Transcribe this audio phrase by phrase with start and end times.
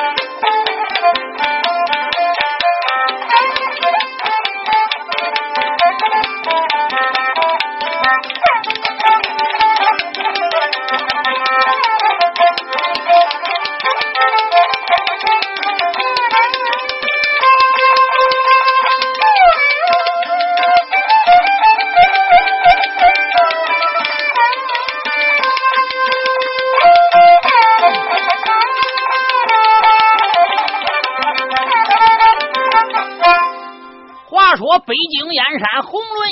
[0.00, 0.29] Thank you.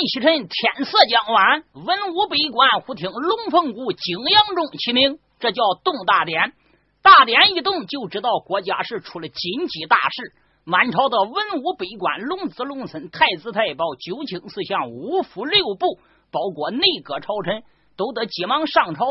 [0.08, 6.54] 红轮西沉，天色将晚，文武百官忽听龙凤鼓景阳钟齐鸣，这叫动大典。
[7.02, 10.32] 大典一动，就知道国家是出了紧急大事。
[10.64, 15.98] 满朝的文武百官、龙子龙孙、太子太保、九卿四相、五府六部，
[16.30, 17.62] 包括内阁朝臣，
[17.96, 19.04] 都得急忙上朝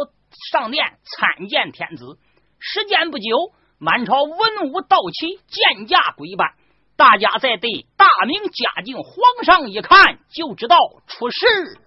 [0.51, 2.17] 上殿参见天子。
[2.59, 3.25] 时间不久，
[3.77, 6.53] 满朝文武到齐，见驾归班。
[6.97, 10.75] 大家再对大明嘉靖皇上一看，就知道
[11.07, 11.77] 出事了。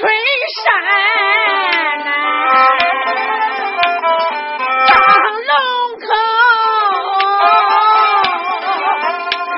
[0.00, 0.10] 春
[0.56, 0.64] 山
[2.04, 2.08] 来
[4.88, 4.96] 张
[5.50, 5.52] 龙
[6.00, 6.06] 口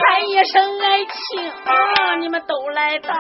[0.01, 1.15] 喊一声爱情
[2.19, 3.15] 你们都来到。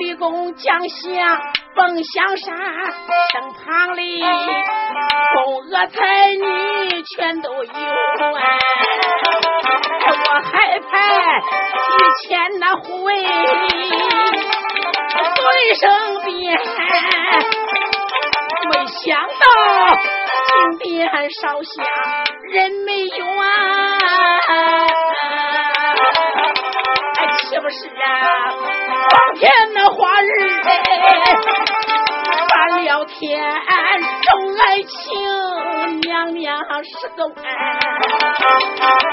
[0.00, 1.40] 立功降相
[1.74, 2.56] 奉香山，
[3.32, 4.26] 身旁里宫
[5.70, 8.42] 娥才女全都有哎，
[10.06, 10.88] 我还怕
[11.38, 12.28] 御前
[12.60, 13.08] 那护卫
[15.36, 15.82] 随身
[16.24, 16.32] 边，
[18.70, 19.34] 没想到
[20.46, 21.72] 金殿烧香
[22.52, 22.88] 人没
[23.18, 23.44] 有啊。
[27.54, 28.50] 是不是啊？
[29.10, 30.26] 当天那花日
[32.52, 33.40] 办了天
[34.22, 37.44] 重爱情，娘娘是个哎，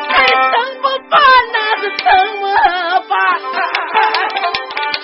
[0.10, 1.22] 哎，怎么办？
[1.54, 2.06] 那是怎
[2.40, 2.44] 么
[3.08, 3.16] 办？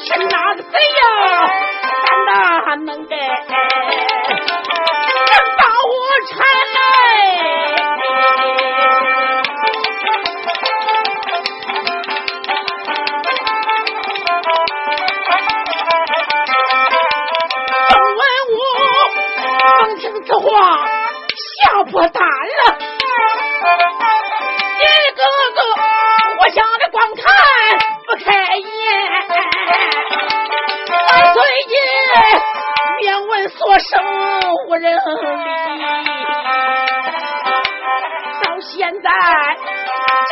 [0.03, 1.03] 是哪个贼呀？
[2.07, 2.33] 胆大
[2.85, 3.19] 能干，
[5.59, 5.93] 把我
[6.27, 6.35] 缠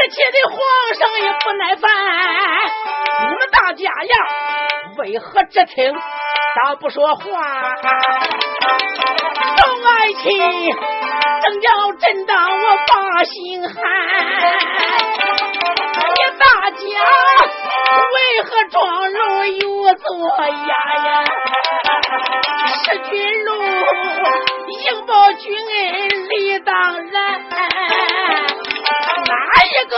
[0.10, 0.58] 气的皇
[1.00, 1.90] 上也不耐烦，
[3.22, 4.16] 你们大家呀，
[4.98, 7.22] 为何只听倒不说话？
[9.58, 10.24] 动爱卿
[11.44, 13.74] 正要震荡我把心寒，
[16.14, 16.78] 你大家
[18.14, 19.22] 为何装聋
[19.58, 20.06] 有作
[20.40, 20.74] 哑
[21.06, 21.24] 呀？
[22.84, 23.50] 是君禄
[24.70, 26.74] 应报君恩理当
[27.08, 27.42] 然，
[29.76, 29.98] 一个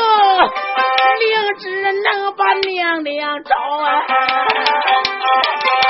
[1.20, 4.02] 灵芝能把娘娘招啊？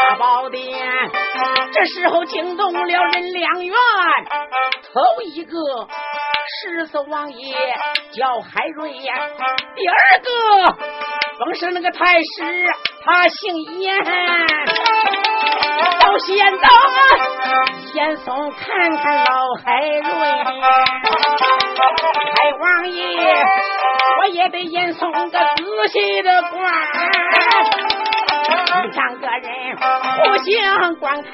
[0.10, 0.60] 大宝殿
[1.72, 3.74] 这时候惊动了人两院，
[4.94, 5.58] 头一个
[6.62, 7.56] 十四王爷
[8.12, 10.30] 叫海瑞，第二个
[11.40, 12.66] 更是那个太师，
[13.04, 13.96] 他姓严。
[16.00, 16.68] 到现在，
[17.94, 19.24] 严嵩看看老
[19.64, 20.02] 海瑞，
[22.34, 23.02] 海王爷，
[24.20, 26.52] 我也得严嵩个仔细的观。
[28.94, 29.46] 两个人
[29.78, 31.32] 互相观看，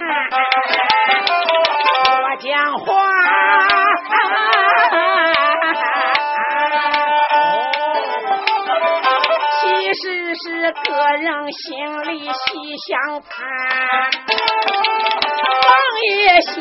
[2.21, 2.85] 我讲话。
[9.93, 12.31] 实是个人心里细
[12.87, 13.29] 相谈，
[15.67, 15.71] 王
[16.07, 16.53] 爷想，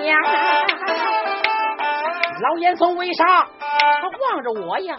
[2.43, 4.97] 老严嵩为啥他望着我呀？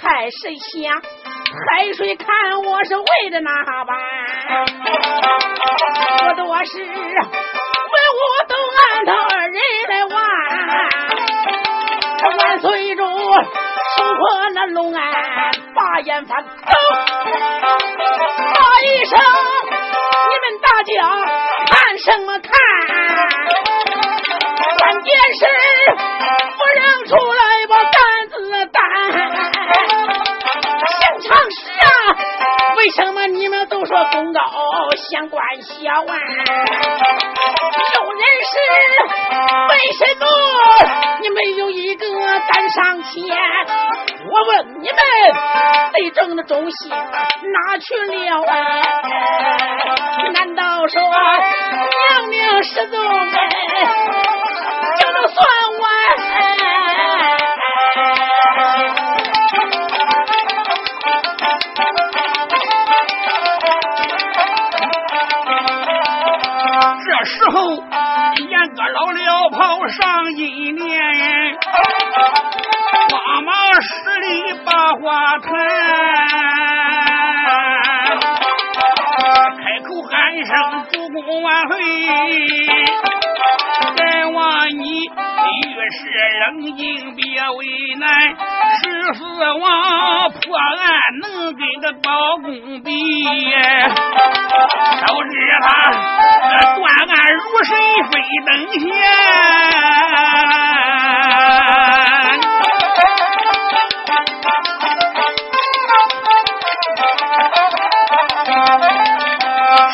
[0.00, 2.26] 太师想，海水看
[2.64, 3.50] 我是为的哪
[3.84, 3.96] 般？
[6.18, 9.56] 不多时，文武都按他二人
[9.88, 10.16] 来玩。
[12.30, 15.02] 万岁主收破那龙安
[15.74, 16.48] 把眼翻，走！
[17.28, 19.18] 骂一声，
[20.28, 20.92] 你们大家
[21.66, 22.50] 看什么看？
[24.78, 25.40] 关键是
[26.58, 27.94] 不让出来把胆
[28.28, 28.32] 子
[28.66, 28.78] 担。
[31.00, 31.56] 想常是，
[32.82, 34.40] 为什么你们都说功高
[35.08, 36.16] 相关小啊？
[37.94, 38.58] 有人是
[39.68, 40.26] 为什么？
[41.20, 43.24] 你没有一个敢上前？
[44.28, 44.98] 我问你们，
[45.92, 48.82] 贼正的忠心哪去了啊？
[50.32, 53.00] 难道说娘娘失踪
[74.72, 75.52] 把话谈，
[79.58, 80.10] 开口喊
[80.46, 80.50] 声
[80.90, 81.72] 主公万岁。
[83.96, 84.00] 再
[84.30, 85.06] 望你遇
[85.90, 86.00] 事
[86.40, 86.42] 冷
[86.74, 86.80] 静，
[87.14, 87.60] 别为
[87.98, 88.08] 难。
[88.82, 88.82] 十
[89.18, 89.20] 四
[89.60, 89.62] 王
[90.30, 90.80] 破案
[91.20, 91.24] 能
[91.54, 92.08] 跟个包
[92.42, 92.46] 公
[92.82, 92.88] 比，
[95.06, 95.64] 都知他
[96.74, 97.70] 断案如神
[98.10, 98.12] 飞
[98.46, 98.80] 登天。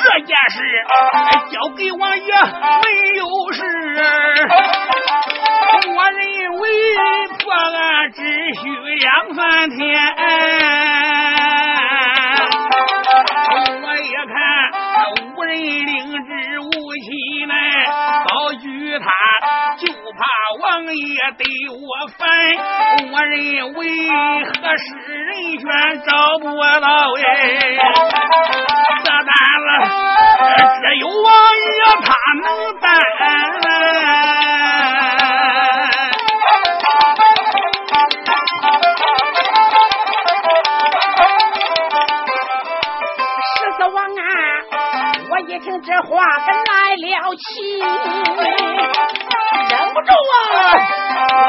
[0.03, 0.57] 这件事
[1.51, 2.87] 交给王爷没
[3.19, 3.23] 有
[3.53, 3.61] 事，
[5.95, 6.21] 我认
[6.59, 6.63] 为
[7.39, 8.19] 破案只
[8.61, 8.63] 需
[8.99, 9.79] 两三天。
[13.81, 14.35] 我也看
[15.37, 15.51] 无人
[15.87, 15.97] 领
[16.27, 16.29] 旨
[17.79, 19.07] 无期来高举他，
[19.77, 20.21] 就怕
[20.61, 22.21] 王爷对我烦。
[23.13, 23.37] 我认
[23.75, 23.79] 为
[24.45, 25.63] 合适人选
[26.07, 26.45] 找不
[26.81, 27.23] 到哎，
[29.05, 29.31] 这单
[29.85, 29.91] 子
[30.81, 31.71] 只有王爷
[32.03, 32.07] 他
[32.43, 32.47] 能
[32.81, 32.89] 担。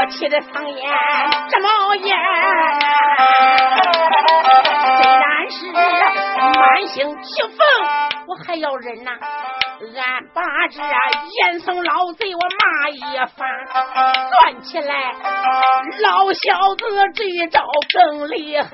[0.09, 0.91] 气得苍烟
[1.49, 2.17] 直冒烟。
[4.99, 7.57] 虽然是满心气愤，
[8.27, 9.11] 我还要忍呐。
[9.81, 12.99] 俺把这严嵩老贼我骂一
[13.37, 13.47] 番，
[14.29, 14.93] 算起来
[16.01, 16.83] 老小子
[17.15, 17.63] 这一招
[17.93, 18.67] 更厉害，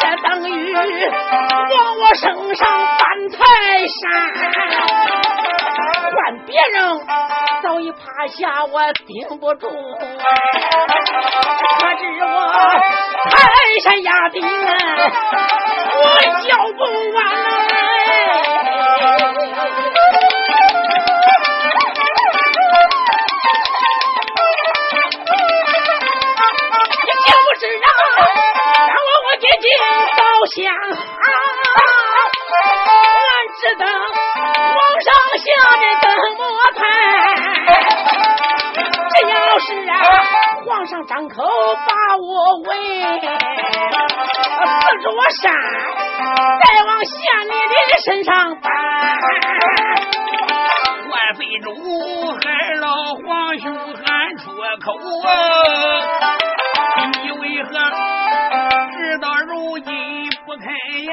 [0.00, 0.78] 这等于往
[2.00, 3.38] 我身上搬泰
[3.86, 4.00] 山。
[6.12, 6.76] 换别人
[7.62, 9.72] 早已趴下，我顶不住，可
[11.94, 12.26] 知我
[13.30, 13.38] 泰
[13.82, 14.42] 山压顶，
[15.94, 16.02] 我
[16.48, 16.80] 叫不
[17.14, 17.18] 完。
[30.52, 30.74] 想啊，
[33.60, 35.44] 只等皇上下
[35.80, 36.06] 的怎
[36.36, 36.40] 么
[36.76, 36.80] 判？
[39.10, 39.92] 只要是啊，
[40.66, 41.34] 皇上张口
[41.86, 42.28] 把我
[42.66, 42.68] 问，
[43.20, 45.42] 四座山
[46.62, 47.14] 再往县
[47.46, 47.50] 里
[47.90, 48.30] 的身上
[48.60, 48.70] 搬。
[51.10, 51.66] 万岁主
[52.42, 52.44] 还
[52.74, 52.86] 老
[53.26, 54.42] 皇兄喊出
[54.80, 54.86] 口
[55.26, 55.28] 啊，
[57.22, 57.68] 你为何
[58.92, 59.90] 直到如今？
[60.46, 60.64] 不开
[60.98, 61.10] 言，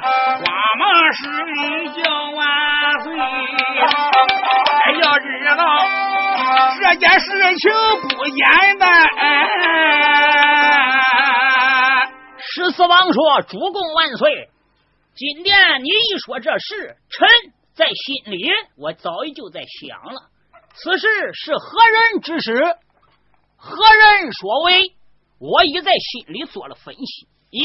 [0.00, 2.40] 老王爷慌忙施礼叫万
[3.02, 3.06] 岁。
[4.84, 5.26] 哎要知
[5.56, 5.60] 道
[6.80, 7.26] 这件事
[7.58, 7.70] 情
[8.02, 8.86] 不简单。
[12.40, 14.48] 十四王说：“主公万岁！
[15.14, 17.28] 今天你一说这事，臣
[17.74, 20.30] 在心里我早已就在想了，
[20.74, 22.54] 此事是何人指使，
[23.56, 24.94] 何人所为？
[25.40, 27.64] 我已在心里做了分析。”一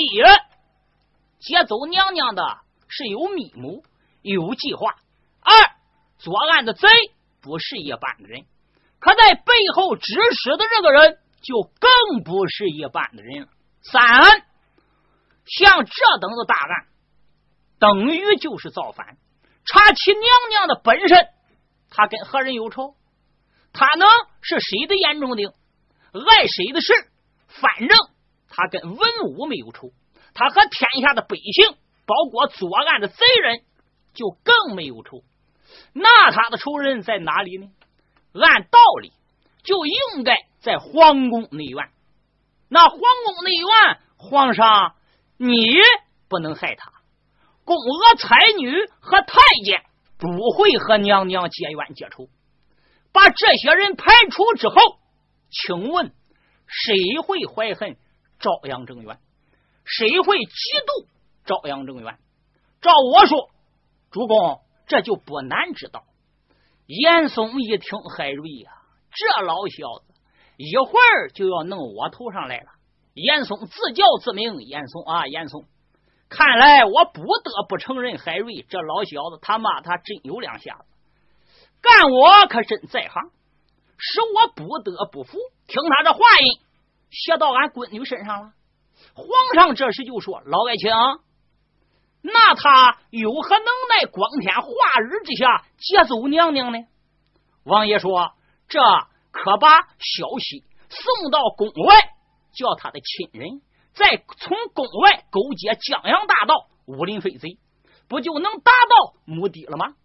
[1.43, 2.41] 接走娘娘的
[2.87, 3.83] 是有密谋、
[4.21, 4.95] 有计划；
[5.41, 5.53] 二
[6.17, 6.87] 作案的贼
[7.41, 8.45] 不是一般的人，
[8.99, 13.47] 可在背后指使的这个人就更不是一般的人了。
[13.81, 14.45] 三
[15.45, 16.87] 像这等的大案，
[17.77, 19.17] 等于就是造反。
[19.65, 21.27] 查起娘娘的本身，
[21.89, 22.95] 他跟何人有仇？
[23.73, 24.07] 他能
[24.41, 25.49] 是谁的眼中钉？
[25.49, 26.93] 碍谁的事？
[27.47, 27.97] 反正。
[28.55, 29.89] 他跟文武没有仇，
[30.33, 31.75] 他和天下的百姓，
[32.05, 33.61] 包括作案的贼人，
[34.13, 35.23] 就更没有仇。
[35.93, 37.69] 那他的仇人在哪里呢？
[38.33, 39.11] 按道理
[39.63, 41.89] 就应该在皇宫内院。
[42.67, 44.95] 那皇宫内院，皇上
[45.37, 45.75] 你
[46.27, 46.91] 不能害他，
[47.63, 49.83] 宫娥才女和太监
[50.17, 52.27] 不会和娘娘结冤结仇。
[53.11, 54.75] 把这些人排除之后，
[55.51, 56.11] 请问
[56.65, 57.97] 谁会怀恨？
[58.39, 59.19] 朝阳正元，
[59.85, 60.49] 谁会嫉
[60.85, 61.07] 妒
[61.45, 62.17] 朝阳正元？
[62.81, 63.49] 照我说，
[64.11, 66.03] 主公这就不难知道。
[66.85, 68.71] 严嵩一听海瑞呀，
[69.11, 70.13] 这老小子
[70.57, 72.67] 一会儿就要弄我头上来了。
[73.13, 75.65] 严嵩自叫自名，严嵩啊，严嵩。
[76.29, 80.85] 看来我不得不承认，海瑞这老小子他妈他真有两下子，
[81.81, 83.31] 干我可真在行，
[83.97, 85.37] 使我不得不服。
[85.67, 86.59] 听他这话音。
[87.11, 88.53] 写到俺闺女身上了。
[89.15, 90.91] 皇上这时就说：“老爱卿，
[92.21, 94.69] 那他有何能耐，光天化
[95.01, 96.79] 日之下劫走娘娘呢？”
[97.63, 98.31] 王爷说
[98.67, 98.79] ：“这
[99.31, 101.95] 可把消息送到宫外，
[102.53, 103.61] 叫他的亲人
[103.93, 107.59] 再从宫外勾结江洋大盗、武林飞贼，
[108.07, 109.95] 不就能达到目的了吗？”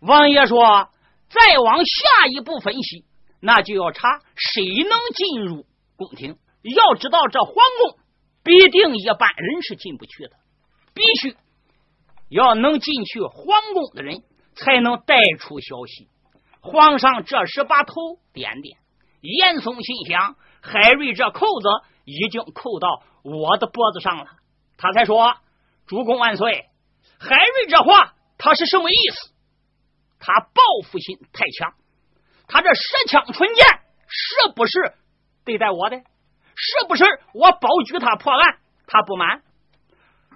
[0.00, 0.90] 王爷说
[1.28, 3.04] ：“再往下一步分析，
[3.40, 7.98] 那就要查谁能进入宫廷。”要知道，这皇宫
[8.44, 10.36] 必定一般人是进不去的，
[10.94, 11.36] 必须
[12.28, 14.22] 要能进去皇宫的人，
[14.54, 16.08] 才能带出消息。
[16.60, 17.94] 皇上这时把头
[18.32, 18.78] 点点，
[19.20, 21.68] 严嵩心想：海瑞这扣子
[22.04, 24.26] 已经扣到我的脖子上了。
[24.76, 25.36] 他才说
[25.86, 26.66] ：“主公万岁！”
[27.18, 29.32] 海瑞这话他是什么意思？
[30.18, 31.74] 他报复心太强，
[32.46, 33.64] 他这十枪纯剑
[34.08, 34.94] 是不是
[35.44, 36.02] 对待我的？
[36.56, 38.56] 是不是我保举他破案，
[38.86, 39.42] 他不满？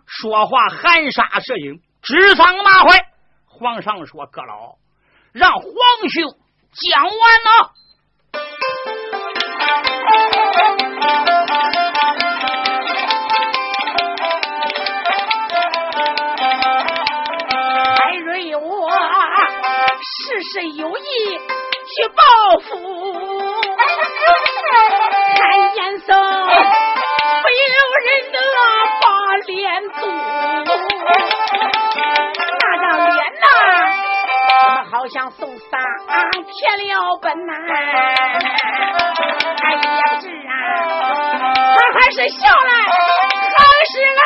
[0.06, 3.06] 说话含沙射影，指桑骂槐。
[3.46, 4.76] 皇上说：“阁老，
[5.32, 5.64] 让皇
[6.08, 6.34] 兄
[6.72, 7.72] 讲完了。”
[17.96, 18.90] 海瑞，我
[20.00, 21.02] 事事有意
[21.86, 22.22] 去报
[22.60, 23.07] 复。
[29.48, 30.04] 脸肚，
[32.60, 33.48] 那张脸呐，
[34.92, 35.80] 好像送啊
[36.44, 37.52] 天了本呐、
[39.62, 42.54] 哎呀，是啊，他还是笑了，
[43.56, 44.20] 还是了。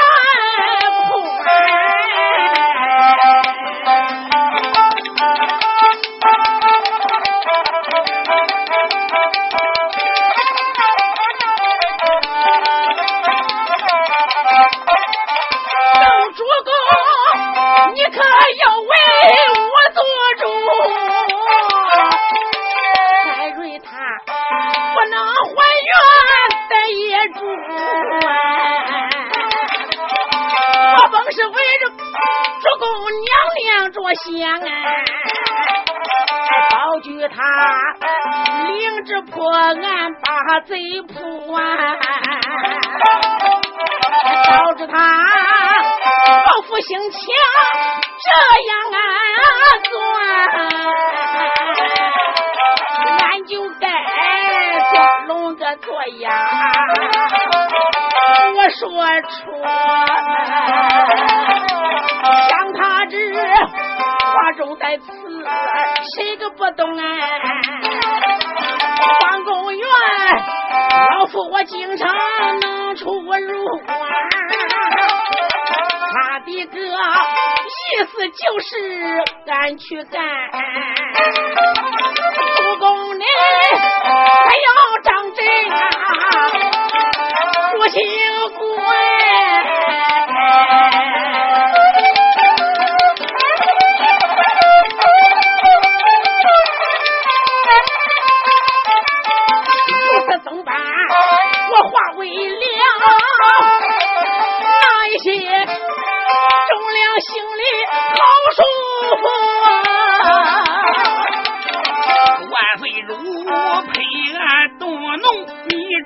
[40.66, 41.60] 贼铺啊。
[44.48, 44.94] 导致他
[46.46, 47.18] 报复心强，
[48.22, 48.28] 这
[48.68, 48.98] 样啊
[49.90, 49.92] 算，
[53.18, 53.50] 俺就
[53.80, 53.84] 该
[54.90, 54.92] 做
[55.26, 55.86] 龙个做
[56.18, 56.24] 鸭。
[58.54, 58.80] 我说
[59.22, 59.32] 出，
[62.48, 63.16] 像他这
[64.32, 65.06] 话中带刺，
[66.16, 67.02] 谁个不懂啊？
[71.64, 72.08] 经常
[72.60, 73.06] 能出
[73.42, 73.94] 入啊。
[76.14, 80.22] 他的个意思就是敢去干，
[82.56, 84.68] 主公你还要
[85.02, 85.40] 张真
[85.72, 85.76] 啊，
[87.76, 87.94] 不行
[88.58, 89.21] 乖。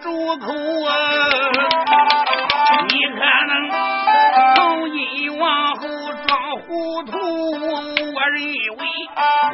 [0.07, 0.47] 入口
[0.87, 0.91] 啊！
[2.89, 3.53] 你可能
[4.55, 5.83] 从一往后
[6.25, 7.19] 装糊涂，
[8.15, 8.39] 我认
[8.79, 8.83] 为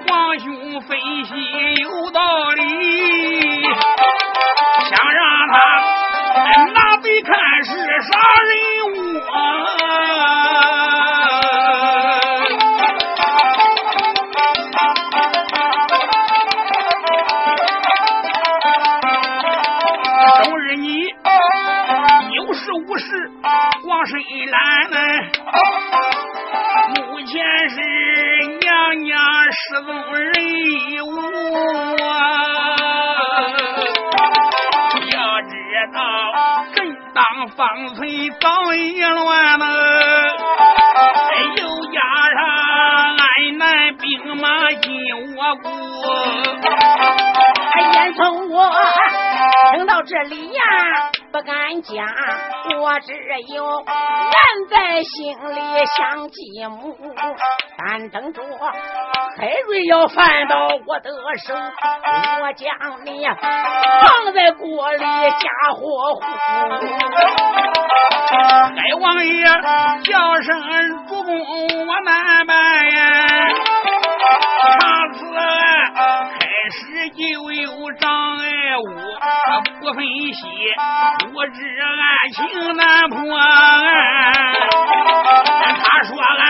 [0.06, 0.44] 皇兄
[0.82, 0.90] 分
[1.24, 1.30] 析
[1.80, 2.60] 有道理，
[3.62, 5.54] 想让他
[6.74, 7.32] 拿笔看
[7.64, 8.12] 是啥
[8.50, 8.52] 人
[8.92, 8.96] 物
[9.32, 9.32] 啊！
[51.94, 52.06] 讲，
[52.80, 53.12] 我只
[53.54, 53.94] 有暗
[54.70, 55.60] 在心里
[55.96, 56.96] 想继母。
[57.78, 58.42] 但等着
[59.38, 61.10] 海瑞要翻到我的
[61.46, 62.68] 手，我将
[63.04, 66.20] 你放在锅里加火糊。
[68.74, 69.44] 该王爷
[70.04, 70.48] 叫声
[70.88, 72.54] 主公，我难办
[72.90, 73.00] 呀。
[74.62, 75.18] 上次
[76.72, 76.80] 开始
[77.10, 77.20] 就
[77.52, 78.08] 有障
[78.38, 78.44] 碍
[78.78, 78.80] 物，
[79.78, 80.40] 不分析，
[81.34, 81.60] 我知
[81.92, 82.00] 案
[82.32, 82.40] 情
[82.74, 83.18] 难破。
[85.84, 86.40] 他说俺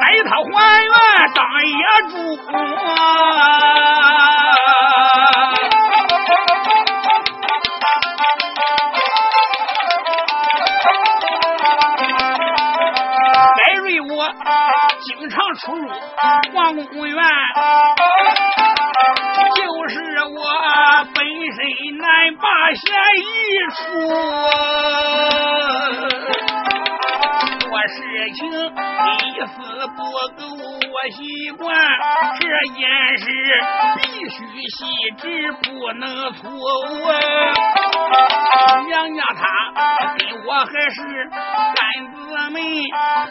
[0.00, 0.92] 带他还原
[1.32, 1.72] 当野
[2.10, 2.12] 猪。
[13.56, 14.10] 该瑞我
[15.02, 15.88] 经常出入
[16.52, 17.16] 皇宫院，
[21.12, 21.16] 本
[21.52, 21.58] 身
[21.98, 22.82] 难把闲
[23.18, 23.22] 一
[23.74, 23.78] 处。
[27.60, 27.96] 做事
[28.34, 29.54] 情一丝
[29.96, 29.98] 不
[30.36, 30.40] 苟，
[30.94, 31.74] 我习惯
[32.38, 32.86] 这件
[33.18, 33.24] 事
[33.96, 34.36] 必须
[34.68, 34.78] 细
[35.18, 36.04] 致，不能
[36.34, 36.92] 错误。
[38.86, 39.42] 娘娘她
[40.16, 40.96] 跟我还是
[41.74, 41.82] 干
[42.14, 42.16] 姊
[42.52, 42.56] 妹，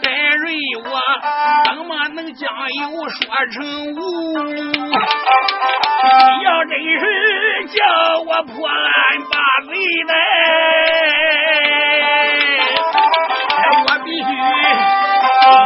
[0.02, 0.44] 该瑞
[0.84, 0.90] 我
[1.64, 2.44] 怎么能将
[2.82, 3.18] 有说
[3.54, 3.56] 成
[3.96, 3.98] 无？
[6.44, 7.02] 要真是
[7.68, 7.80] 叫
[8.28, 8.78] 我破案
[9.32, 9.36] 把
[9.70, 9.74] 贼
[10.10, 10.12] 来。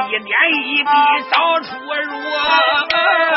[0.08, 0.32] 一点
[0.66, 0.92] 一滴
[1.32, 3.37] 找出我。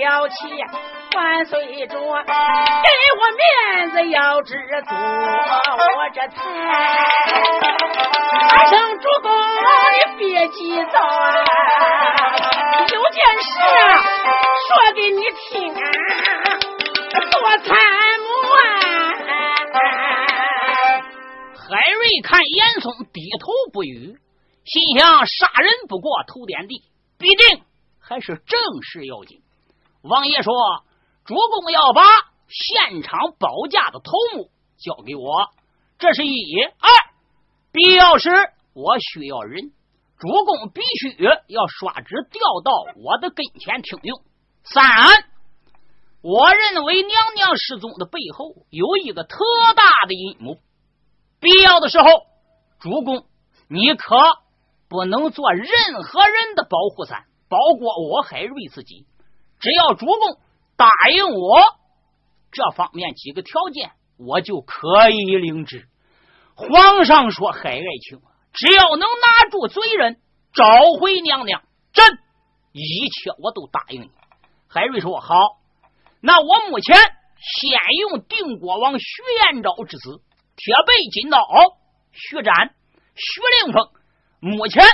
[0.00, 0.34] 了气，
[1.14, 1.98] 万岁主给
[3.18, 4.54] 我面子要知
[4.88, 6.34] 足，我这才
[8.48, 9.30] 大声主公，
[9.92, 11.44] 你别急躁啊，
[12.92, 13.50] 有件事
[14.66, 15.74] 说给你听，
[17.30, 17.68] 做参
[18.20, 18.58] 谋啊。
[21.54, 24.16] 海瑞看严嵩低头不语，
[24.64, 26.82] 心想：杀人不过头点地，
[27.18, 27.62] 必定
[28.00, 29.42] 还是正事要紧。
[30.02, 30.54] 王爷说
[31.26, 32.02] ：“主公要把
[32.48, 35.50] 现场保驾的头目交给我，
[35.98, 36.32] 这是一；
[36.78, 36.88] 二，
[37.70, 38.30] 必要时
[38.72, 39.72] 我需要人，
[40.18, 44.22] 主公必须要刷职调到我的跟前听用。
[44.64, 44.82] 三，
[46.22, 49.36] 我认为娘娘失踪的背后有一个特
[49.76, 50.56] 大的阴谋。”
[51.40, 52.06] 必要的时候，
[52.80, 53.26] 主公，
[53.68, 54.16] 你可
[54.88, 55.66] 不能做任
[56.04, 59.06] 何人的保护伞，包括我海瑞自己。
[59.60, 60.16] 只要主公
[60.76, 61.60] 答应我
[62.50, 65.86] 这方面几个条件，我就可以领旨。
[66.54, 68.20] 皇上说：“海爱卿，
[68.52, 70.20] 只要能拿住罪人，
[70.52, 70.64] 找
[70.98, 72.18] 回娘娘，朕
[72.72, 74.10] 一切我都答应你。”
[74.68, 75.34] 海瑞说：“好，
[76.20, 77.70] 那我目前先
[78.00, 79.06] 用定国王徐
[79.52, 80.22] 延昭之子。”
[80.56, 81.40] 铁背金刀，
[82.12, 82.74] 徐展、
[83.14, 83.88] 徐令峰，
[84.40, 84.84] 目前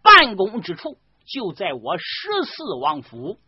[0.00, 3.38] 办公之处就在我十四王府。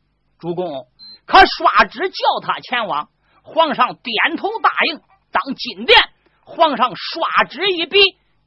[0.41, 0.87] 主公
[1.27, 3.09] 可刷旨叫他前往。
[3.43, 5.01] 皇上点头答应。
[5.31, 5.99] 当金殿，
[6.45, 8.01] 皇上刷旨一笔，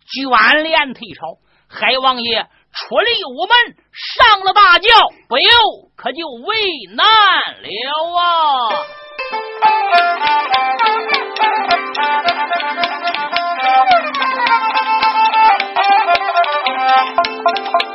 [0.08, 1.38] 卷帘退朝。
[1.68, 4.90] 海王爷出离午门，上了大轿，
[5.28, 5.50] 不由
[5.96, 6.56] 可就为
[6.96, 7.06] 难
[7.62, 7.70] 了
[8.18, 8.22] 啊！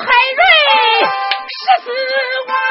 [0.00, 0.40] 海瑞
[1.48, 1.90] 十四
[2.48, 2.69] 万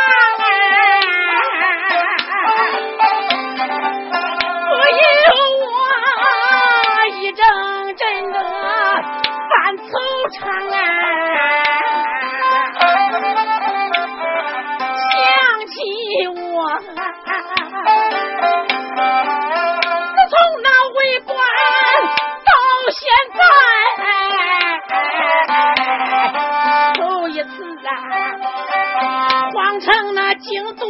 [30.36, 30.86] 京都。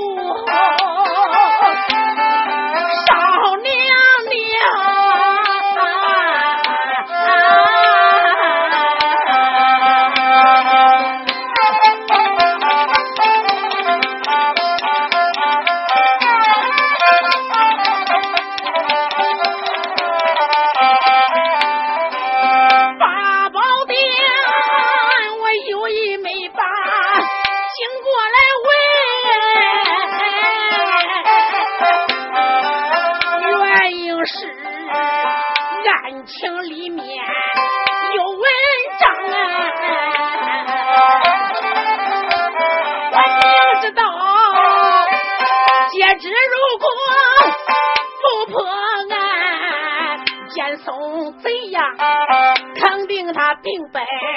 [53.70, 54.29] 明白。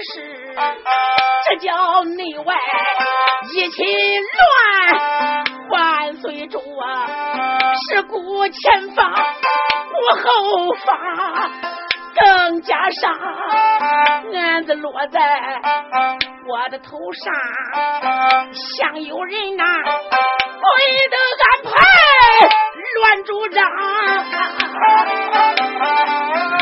[0.00, 0.54] 是，
[1.48, 2.54] 这叫内外
[3.52, 3.84] 一起
[4.38, 7.06] 乱，万岁主啊，
[7.90, 9.12] 是顾前方，
[9.90, 11.50] 顾后方，
[12.14, 13.12] 更加上，
[14.34, 15.20] 案子落在
[16.46, 17.34] 我的头上，
[18.78, 20.64] 想有人呐，不
[21.10, 21.70] 得安排，
[23.00, 23.64] 乱主张。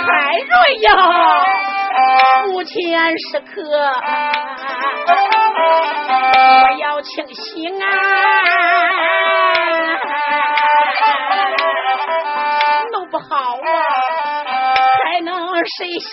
[0.06, 0.86] 太容易。
[2.52, 2.74] 关键
[3.18, 3.62] 时刻，
[6.34, 7.84] 我要清醒啊！
[12.92, 13.24] 弄不好
[13.56, 13.66] 啊，
[15.04, 16.12] 还能谁想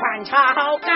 [0.00, 0.32] 反朝
[0.78, 0.88] 干？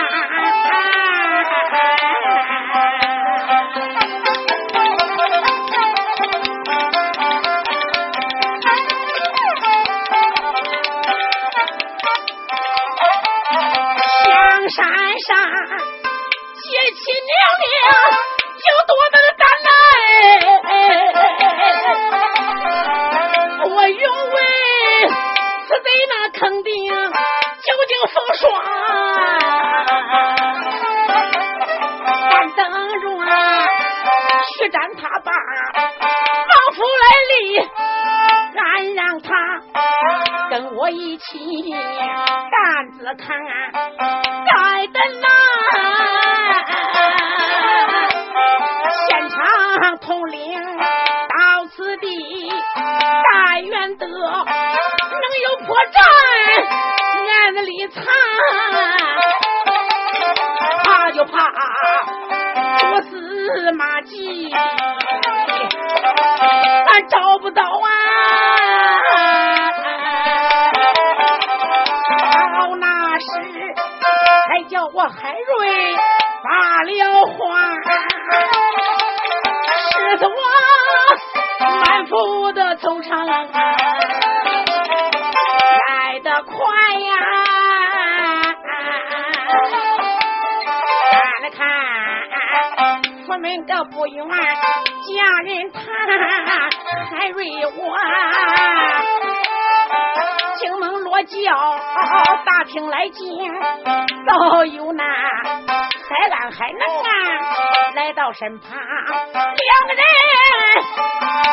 [34.73, 35.31] 去战他爸，
[35.77, 37.59] 王府来立，
[38.57, 39.29] 俺让他
[40.49, 43.37] 跟我一起担子扛，
[43.92, 43.92] 该
[82.77, 83.25] 腹的惆怅，
[85.87, 86.53] 来得快
[86.99, 87.13] 呀！
[91.11, 91.61] 看了看，
[93.25, 94.31] 出门个不远，家
[95.43, 95.81] 人谈
[97.11, 97.79] 海瑞我。
[100.55, 101.35] 惊梦落轿，
[102.45, 103.51] 大厅来进，
[104.27, 105.09] 早有那海
[106.31, 107.11] 安海能啊
[107.95, 108.81] 来到身旁，两
[109.87, 110.03] 个人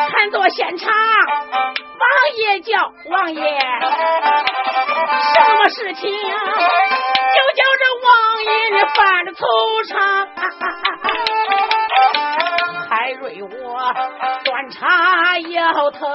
[0.09, 0.91] 看作现场。
[0.91, 3.59] 王爷叫王爷，
[5.33, 6.17] 什么事情就
[7.53, 9.45] 叫这王爷你犯了惆
[9.87, 9.93] 怅。
[12.89, 13.93] 海瑞我
[14.43, 16.07] 端茶摇头，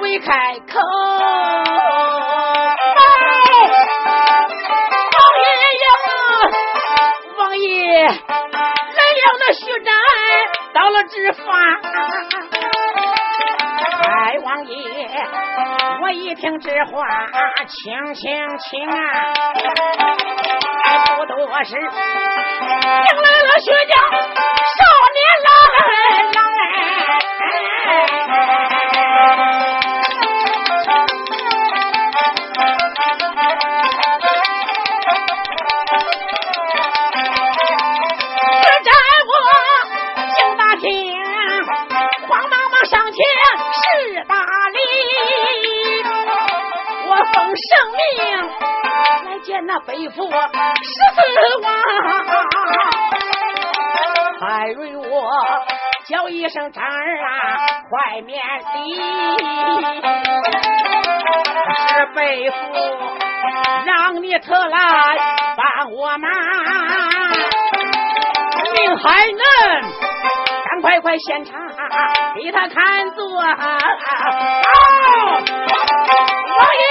[0.00, 0.78] 未开口。
[9.44, 9.92] 了那徐展，
[10.72, 11.42] 到了执法。
[14.02, 14.74] 太，王爷，
[16.02, 17.06] 我一听这话，
[17.66, 19.34] 轻轻轻啊，
[21.16, 21.82] 不多时，迎
[23.22, 24.80] 来了薛家少
[25.12, 26.38] 年郎
[28.70, 28.73] 哎。
[49.54, 50.34] 见那北府十
[51.14, 51.20] 四
[51.62, 51.70] 王。
[54.40, 55.30] 海瑞我
[56.08, 57.30] 叫一声张儿啊，
[57.88, 58.36] 快免
[58.74, 58.96] 礼。
[61.76, 62.56] 是北府
[63.86, 64.76] 让你特来
[65.56, 66.28] 帮我忙。
[68.74, 69.40] 命海能，
[70.68, 71.54] 赶快快现场
[72.34, 73.40] 给他看作。
[73.40, 73.44] 哦，
[76.58, 76.82] 王爷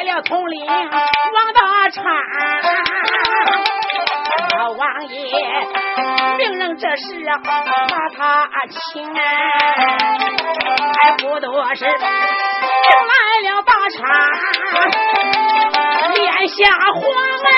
[0.00, 2.02] 来了统领王大昌，
[4.56, 5.30] 老王爷
[6.38, 7.62] 命人这时啊把
[8.16, 11.92] 他请，还不多时，来
[13.50, 14.08] 了大昌，
[16.14, 17.02] 脸下黄
[17.44, 17.50] 哎。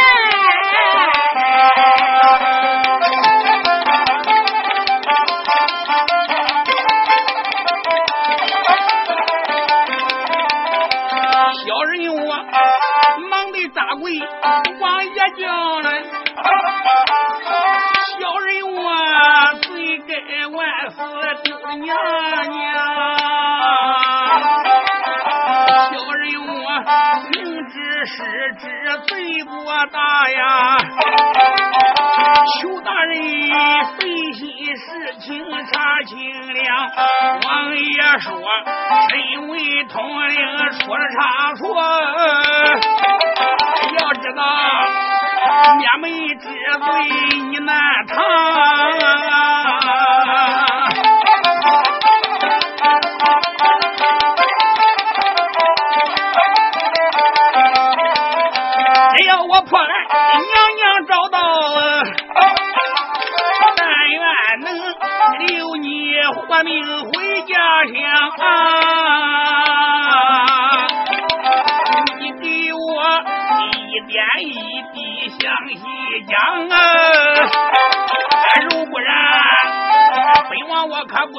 [14.80, 15.42] 王爷叫
[15.80, 15.86] 来。
[18.18, 18.84] 小人我
[19.62, 19.66] 罪
[20.08, 20.10] 该
[20.48, 20.58] 万
[20.90, 20.98] 死，
[21.44, 21.86] 丢了娘
[22.50, 22.60] 娘。
[25.90, 26.50] 小人我
[27.30, 27.34] 明
[27.68, 27.74] 知
[28.06, 28.16] 失
[28.58, 28.62] 职，
[29.06, 29.10] 罪
[29.44, 29.52] 过
[29.92, 29.98] 大
[30.30, 30.40] 呀。
[32.60, 33.12] 求大人
[33.96, 34.00] 费
[34.32, 34.40] 心
[34.76, 34.82] 事
[35.20, 35.28] 情
[35.72, 36.18] 查清
[36.52, 36.60] 了。
[37.46, 37.80] 王爷
[38.20, 38.28] 说，
[39.08, 39.10] 身
[39.48, 39.52] 为
[39.84, 39.94] 统
[40.28, 40.36] 领
[40.80, 41.20] 出了差
[41.54, 41.62] 错，
[44.32, 46.88] 知道灭门之罪
[47.50, 48.22] 你难逃。
[59.14, 60.01] 只要我破案，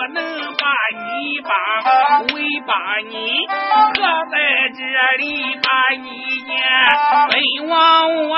[0.07, 0.17] 能
[0.57, 0.65] 把
[0.97, 1.49] 你把，
[2.33, 2.35] 为
[2.65, 2.73] 把
[3.09, 3.45] 你
[3.93, 4.35] 搁在
[4.75, 4.81] 这
[5.17, 5.23] 里
[5.55, 5.67] 把
[6.01, 6.05] 你
[6.45, 6.51] 见。
[7.29, 7.33] 本
[7.69, 7.73] 王
[8.29, 8.31] 我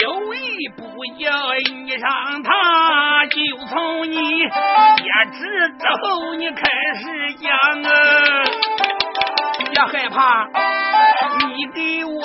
[0.00, 0.38] 有意
[0.76, 0.82] 不
[1.18, 1.22] 叫
[1.74, 2.52] 你上堂，
[3.28, 3.36] 就
[3.66, 4.50] 从你接
[5.32, 5.38] 旨
[5.78, 6.62] 之后，你开
[6.94, 7.02] 始
[7.34, 7.48] 讲
[7.82, 7.86] 啊，
[9.70, 10.18] 别害怕。
[11.46, 12.20] 你给我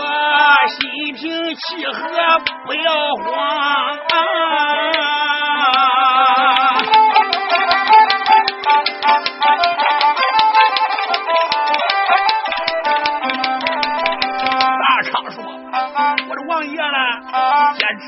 [0.68, 2.00] 心平气和，
[2.66, 3.28] 不要慌。
[4.12, 4.18] 啊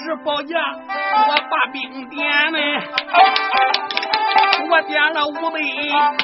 [0.01, 0.59] 了，接旨保驾，
[1.27, 2.59] 我把兵点呢，
[4.69, 5.59] 我点了五百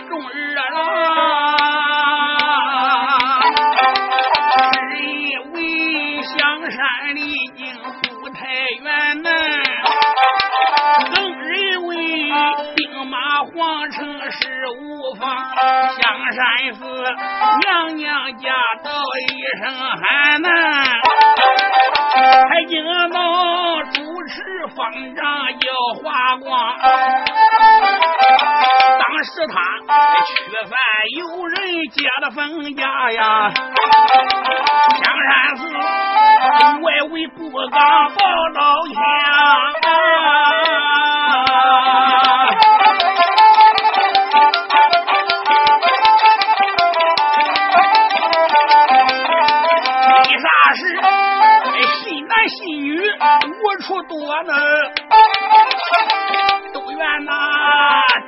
[0.07, 0.63] 众儿郎。”
[4.89, 5.57] 人为
[6.23, 6.79] 香山
[7.13, 7.21] 离
[7.55, 7.65] 京
[8.19, 8.39] 不太
[8.81, 9.29] 远呢，
[11.13, 11.95] 更认为
[12.75, 15.29] 兵马皇城是无妨。
[15.29, 16.01] 香
[16.33, 16.79] 山寺
[17.61, 18.51] 娘娘家
[18.83, 18.91] 道
[19.29, 19.29] 一
[19.63, 20.49] 声喊呐，
[22.49, 23.17] 还惊到
[24.77, 25.25] 方丈
[25.65, 26.45] 要花光。
[28.99, 29.55] 当时他
[30.23, 30.31] 吃
[30.69, 30.71] 饭
[31.17, 31.55] 有人
[31.91, 35.63] 接了风家呀，香山寺。
[36.81, 38.17] 外围不敢报
[38.53, 38.97] 老乡，
[54.19, 54.53] 我呢？
[56.73, 57.32] 都怨那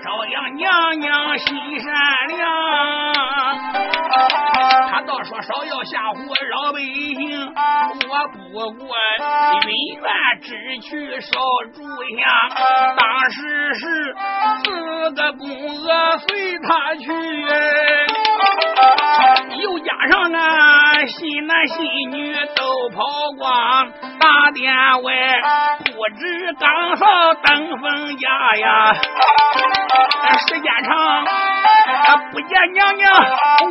[0.04, 1.47] 朝阳娘娘心
[1.80, 1.88] 善
[2.28, 2.39] 良。
[5.08, 6.15] 倒说少要吓唬
[6.52, 7.19] 老百姓，
[8.10, 8.38] 我不
[8.78, 8.95] 过
[9.65, 10.06] 云愿
[10.41, 10.47] 只
[10.80, 11.28] 去烧
[11.73, 11.78] 柱
[12.15, 12.19] 香。
[12.95, 13.82] 当时是
[14.63, 14.67] 四
[15.12, 16.28] 个公娥随
[16.60, 17.06] 他去，
[19.62, 23.04] 又加上啊新男新女都跑
[23.38, 25.12] 光，大殿外
[25.86, 28.93] 不知刚好登封家呀，
[30.48, 31.26] 时间长。
[32.32, 33.12] 不见娘娘，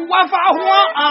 [0.09, 0.59] 我发慌。
[0.95, 1.05] 啊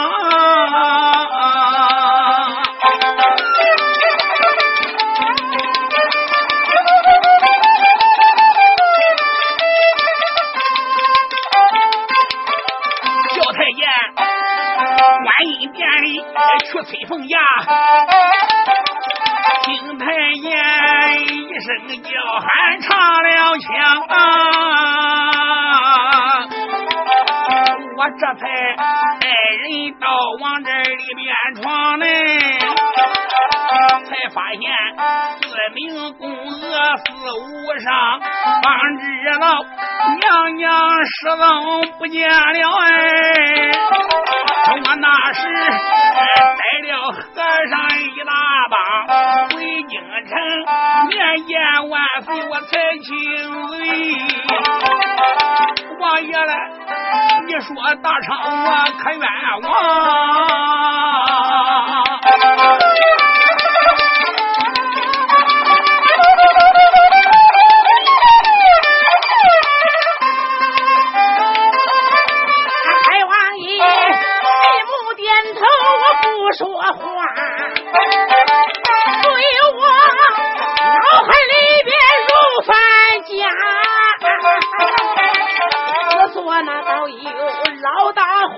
[16.78, 17.40] 去催凤牙。
[19.64, 20.50] 听太爷
[21.24, 21.68] 一声
[22.04, 22.10] 叫
[22.40, 22.88] 喊，插
[23.22, 23.68] 了枪。
[27.98, 28.46] 我这才
[29.20, 29.26] 带
[29.58, 29.64] 人
[30.00, 30.06] 到
[30.40, 32.06] 往这里边闯呢，
[34.06, 34.62] 才发现
[35.42, 37.44] 四名宫娥四无
[37.80, 37.90] 伤，
[38.62, 38.66] 方
[39.00, 39.04] 知
[39.40, 39.44] 道
[40.20, 40.66] 娘娘
[41.06, 41.42] 失踪
[41.98, 42.36] 不见了
[42.82, 42.88] 哎。
[44.70, 45.40] 我那时
[46.58, 47.18] 带了和
[47.70, 48.32] 尚一大
[48.70, 48.76] 帮
[49.50, 49.56] 回
[49.88, 49.94] 京
[50.28, 50.32] 城
[51.08, 51.52] 面见
[51.90, 52.70] 万岁，我才
[53.02, 53.08] 请
[53.68, 53.74] 罪。
[56.00, 56.54] 王爷嘞，
[57.48, 57.68] 你说
[58.04, 58.68] 大昌我
[59.00, 59.22] 可冤
[59.64, 59.66] 枉？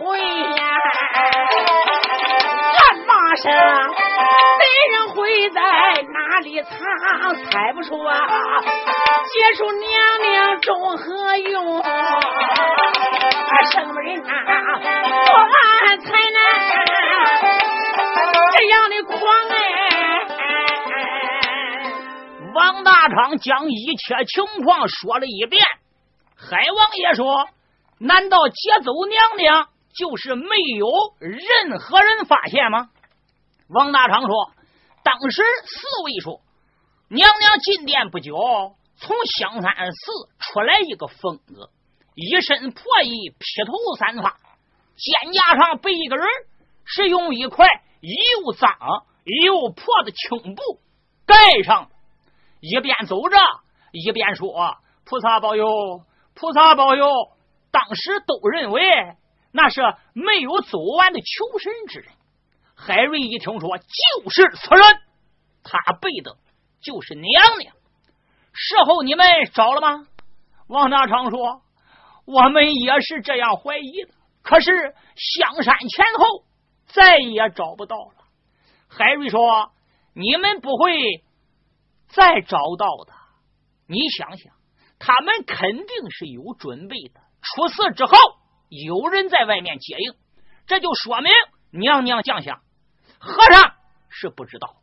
[0.09, 0.63] 大会呀，
[2.73, 3.45] 战马声，
[4.59, 6.71] 敌人会在哪里藏？
[7.45, 8.17] 猜不出啊，
[9.31, 11.83] 结束娘娘中何用？
[13.71, 14.33] 什么人啊，
[15.27, 16.39] 破案才能
[18.57, 19.15] 这样的狂
[19.51, 19.55] 哎！
[22.55, 25.63] 王大昌将一切情况说了一遍，
[26.35, 27.47] 海王爷说。
[28.01, 30.87] 难道劫走娘娘就是没有
[31.19, 32.89] 任何人发现吗？
[33.67, 34.51] 王大昌说
[35.03, 36.41] ：“当时四位说，
[37.09, 38.33] 娘娘进殿不久，
[38.97, 41.69] 从香山寺出来一个疯子，
[42.15, 44.37] 一身破衣，披头散发，
[44.95, 46.27] 肩胛上背一个人，
[46.85, 47.67] 是用一块
[48.01, 48.69] 又脏
[49.43, 50.61] 又破的青布
[51.25, 51.89] 盖上，
[52.61, 53.37] 一边走着
[53.91, 55.65] 一边说：‘菩萨保佑，
[56.35, 57.07] 菩萨保佑。’”
[57.71, 58.81] 当时都认为
[59.51, 59.81] 那是
[60.13, 62.11] 没有走完的求神之人。
[62.75, 64.83] 海瑞一听说就是此人，
[65.63, 66.37] 他背的
[66.81, 67.75] 就是娘娘。
[68.53, 70.07] 事后你们找了吗？
[70.67, 71.61] 王大昌说
[72.25, 74.71] ：“我们也是这样怀疑的，可是
[75.15, 76.45] 香山前后
[76.87, 78.25] 再也找不到了。”
[78.87, 79.71] 海瑞说
[80.13, 81.23] ：“你们不会
[82.07, 83.13] 再找到的。
[83.87, 84.53] 你想想，
[84.99, 87.19] 他们肯定是有准备的。
[87.41, 88.13] 出事之后，
[88.69, 90.13] 有人在外面接应，
[90.65, 91.31] 这就说明
[91.71, 92.61] 娘娘降下。
[93.19, 93.73] 和尚
[94.09, 94.77] 是不知道，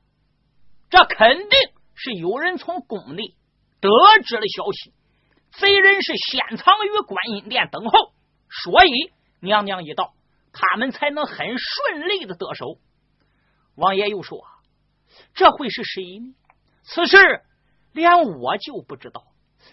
[0.91, 1.59] 这肯定
[1.95, 3.23] 是有人从宫内
[3.81, 3.89] 得
[4.25, 4.93] 知了消息。”
[5.59, 8.13] 贼人是先藏于观音殿等候，
[8.51, 8.91] 所以
[9.41, 10.13] 娘娘一到，
[10.53, 12.77] 他们才能很顺利的得手。
[13.75, 14.45] 王爷又说
[15.33, 16.35] ：“这会是谁呢？
[16.83, 17.17] 此事
[17.93, 19.25] 连我就不知道，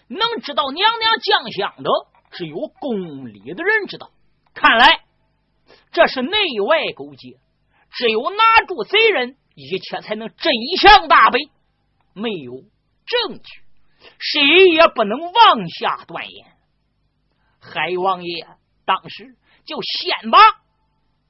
[0.08, 1.90] 能知道娘娘降香的，
[2.34, 4.10] 只有宫里的人知道。
[4.52, 5.04] 看来
[5.92, 7.38] 这是内外勾结，
[7.92, 11.38] 只有拿住贼人，一切才能真相大白。
[12.12, 12.52] 没有
[13.06, 13.64] 证据。”
[14.18, 16.46] 谁也不能妄下断言。
[17.58, 18.46] 海王爷
[18.84, 20.38] 当时就先把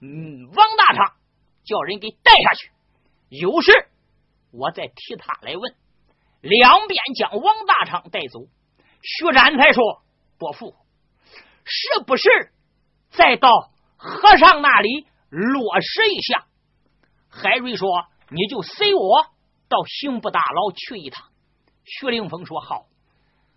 [0.00, 1.14] 嗯王大昌
[1.64, 2.72] 叫人给带下去，
[3.28, 3.70] 有事
[4.50, 5.74] 我再替他来问。
[6.40, 8.40] 两边将王大昌带走，
[9.00, 10.02] 徐展才说
[10.36, 10.74] ：“伯父，
[11.64, 12.28] 是不是
[13.10, 16.46] 再到和尚那里落实一下？”
[17.28, 17.88] 海瑞说
[18.30, 19.26] ：“你就随我
[19.68, 21.26] 到刑部大牢去一趟。”
[21.84, 22.86] 徐凌峰说：“好，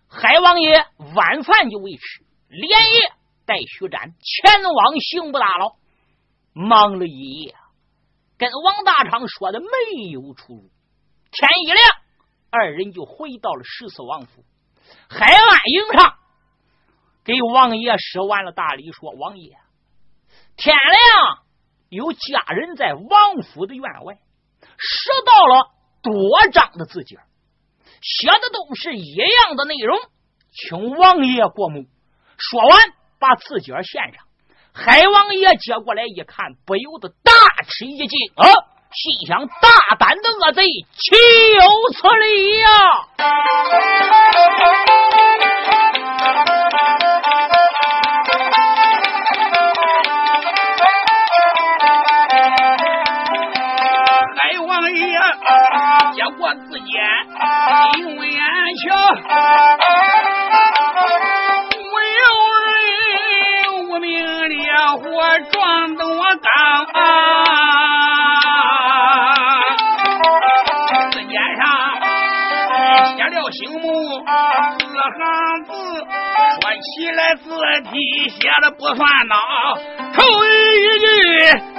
[0.10, 0.86] 海王爷
[1.16, 3.14] 晚饭就未吃，连夜
[3.46, 5.76] 带徐展前往刑部大牢。
[6.54, 7.56] 忙了一夜，
[8.38, 9.68] 跟王大昌说的没
[10.12, 10.70] 有出入。
[11.32, 11.80] 天一亮，
[12.50, 14.44] 二人就回到了十四王府。
[15.08, 16.18] 海岸营上
[17.28, 19.58] 给王爷施完了大礼，说：‘王爷，
[20.56, 21.40] 天亮
[21.90, 24.18] 有家人在王府的院外
[24.78, 25.72] 拾到了
[26.02, 27.20] 多张的字迹。’”
[28.00, 30.00] 写的都是一样的内容，
[30.54, 31.86] 请王爷过目。
[32.38, 34.24] 说完，把字卷献上。
[34.72, 37.34] 海王爷接过来一看，不由得大
[37.68, 38.46] 吃一惊啊！
[38.94, 41.16] 心想：大胆的恶贼，岂
[41.56, 41.62] 有
[41.94, 42.68] 此理呀！
[56.32, 56.84] 过字笺，
[58.00, 58.42] 用眼
[58.84, 58.86] 瞧，
[61.94, 62.26] 没有
[62.66, 62.70] 人
[63.90, 64.10] 无名
[64.50, 64.58] 烈
[64.98, 65.04] 火
[65.52, 66.52] 撞得我刚
[66.94, 66.96] 啊！
[71.12, 71.62] 字尖上
[73.16, 73.86] 写了醒目
[74.80, 75.20] 四行
[75.66, 75.70] 字，
[76.62, 77.46] 说起来字
[77.90, 77.94] 体
[78.30, 79.34] 写的不算孬，
[80.14, 81.06] 头一句。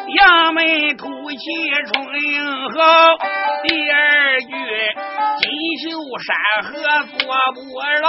[0.08, 1.36] 杨梅吐气
[1.92, 2.34] 冲英
[2.70, 2.78] 豪，
[3.66, 4.52] 第二句
[5.40, 5.50] 锦
[5.82, 5.84] 绣
[6.22, 6.28] 山
[6.64, 6.68] 河
[7.18, 7.18] 做
[7.54, 7.56] 不
[8.02, 8.06] 牢，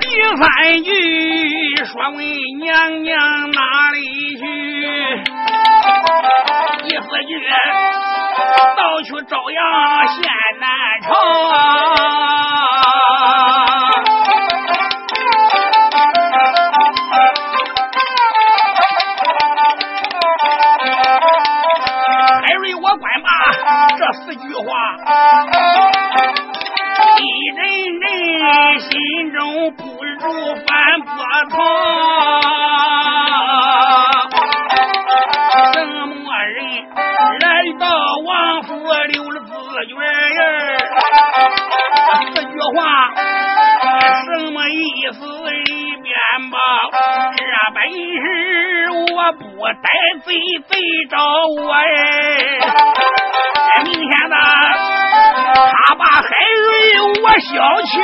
[0.00, 0.04] 第
[0.36, 0.44] 三
[0.82, 0.88] 句
[1.86, 2.18] 说问
[2.60, 3.60] 娘娘哪
[3.92, 3.96] 里
[4.36, 4.42] 去，
[6.82, 7.30] 第四句
[8.76, 9.58] 到去朝阳
[10.08, 10.22] 县
[10.60, 10.66] 南
[11.02, 12.27] 城。
[31.38, 31.62] 翻波涛。
[35.72, 35.76] 什
[36.08, 36.58] 么人
[37.38, 37.46] 来
[37.78, 37.86] 到
[38.26, 38.74] 王府
[39.12, 39.52] 留了字
[39.86, 40.00] 据儿？
[42.34, 42.78] 这句话
[44.24, 44.82] 什么意
[45.12, 45.18] 思？
[45.66, 46.12] 一边
[46.50, 46.58] 吧，
[47.36, 47.38] 这
[47.72, 48.26] 本事
[49.14, 49.44] 我不
[49.80, 49.88] 带
[50.24, 50.34] 贼，
[50.68, 50.70] 贼
[51.08, 51.16] 找
[51.56, 51.78] 我哎。
[53.84, 54.36] 明天的，
[55.54, 56.26] 他把海
[56.64, 56.66] 瑞
[57.22, 57.46] 我小
[57.82, 57.94] 瞧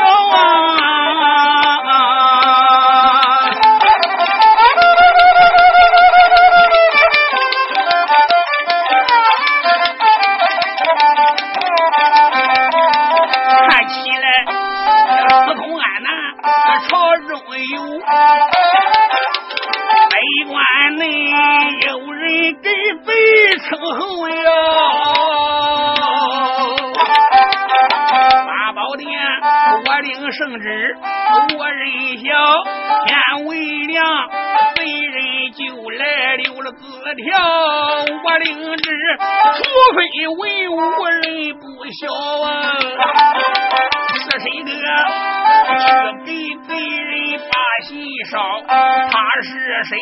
[45.74, 45.86] 个去
[46.24, 46.28] 给
[46.66, 47.12] 贼人
[47.50, 47.54] 把
[47.84, 47.92] 信
[48.30, 48.32] 捎？
[48.66, 49.48] 他是
[49.84, 49.92] 谁？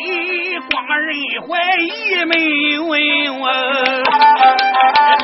[0.69, 1.09] 光人
[1.41, 1.49] 怀
[1.79, 2.33] 疑没
[2.79, 2.91] 问
[3.39, 3.43] 我，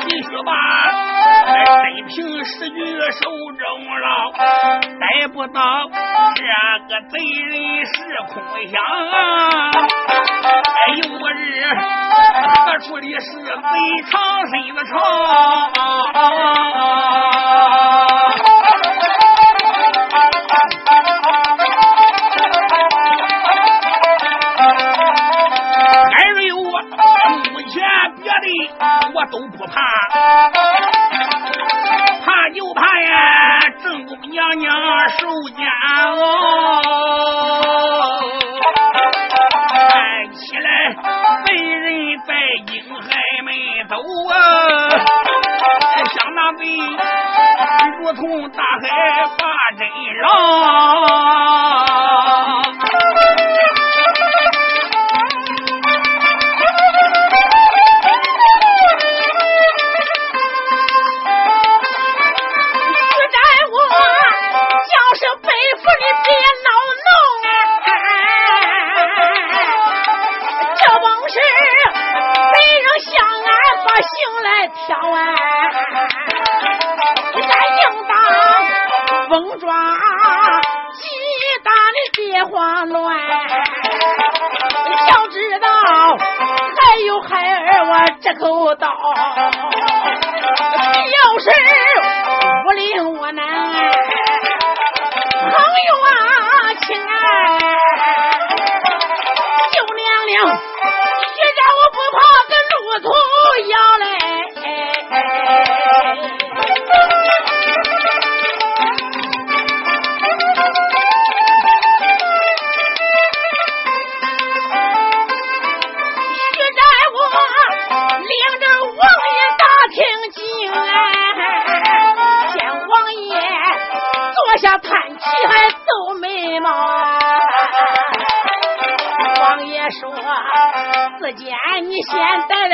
[0.04, 0.50] 必须把。
[1.46, 2.78] 真凭实据
[3.12, 3.20] 手
[3.58, 3.62] 中
[4.00, 4.32] 捞，
[4.98, 5.60] 逮不到
[6.34, 6.42] 这
[6.88, 7.52] 个贼人
[7.86, 7.90] 是
[8.28, 8.32] 空
[8.68, 8.72] 想。
[10.76, 11.40] 哎，有日
[12.66, 13.48] 何处的是贼
[14.10, 14.12] 藏
[14.48, 14.90] 身的巢？
[29.30, 29.80] 都不怕，
[32.24, 33.60] 怕就怕呀！
[33.82, 36.16] 正宫娘娘受煎熬，
[88.30, 89.69] 儿我这口道，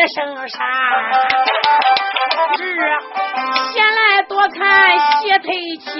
[0.08, 0.58] 圣山，
[2.56, 2.60] 是
[3.72, 5.90] 先来多看西退枪。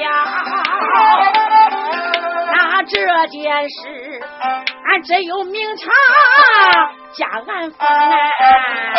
[2.53, 4.23] 那这件事，
[4.85, 5.91] 俺只有明察
[7.15, 8.96] 加俺封小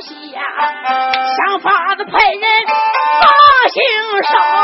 [0.00, 2.40] 想法子派人
[3.20, 3.82] 把行
[4.22, 4.57] 烧，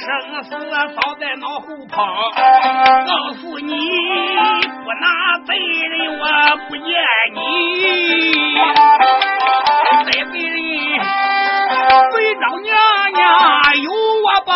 [0.00, 0.08] 生
[0.44, 1.96] 死早在脑后抛，
[3.06, 3.74] 告诉你，
[4.82, 5.04] 不拿
[5.46, 6.24] 贼人我
[6.68, 6.88] 不厌
[7.34, 7.38] 你，
[10.06, 11.04] 贼贼人，
[12.12, 12.68] 贼老娘
[13.12, 13.20] 娘
[13.82, 14.50] 有我保。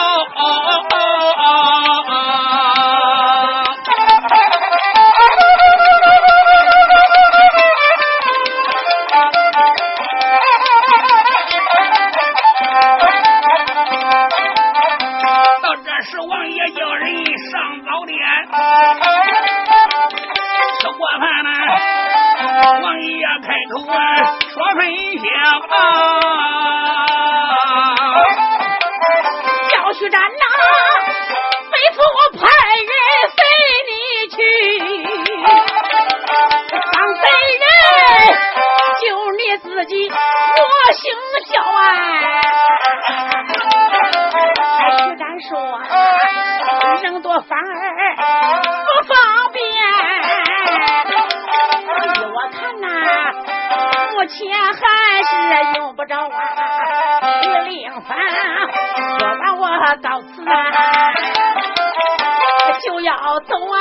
[63.47, 63.79] 走啊，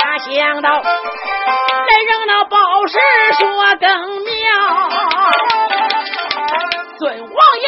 [0.00, 2.56] 哪想到来人那报
[2.86, 2.98] 事
[3.38, 3.44] 说
[3.80, 3.86] 更
[4.24, 4.28] 妙，
[6.98, 7.66] 尊王爷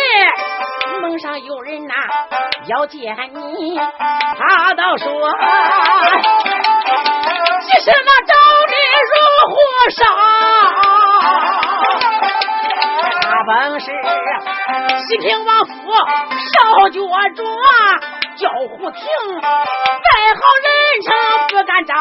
[1.01, 1.95] 门上有人呐、
[2.67, 3.77] 要见你，
[4.39, 5.07] 他倒说
[7.63, 8.33] 其实那找
[13.79, 13.87] 是
[15.07, 16.99] 西平王府少角
[17.37, 17.71] 主啊，
[18.37, 19.03] 叫胡廷，
[19.41, 19.47] 再
[20.35, 20.69] 好人
[21.05, 21.07] 称
[21.49, 21.95] 不敢招。